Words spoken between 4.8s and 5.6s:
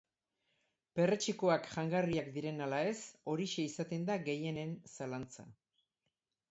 zalantza.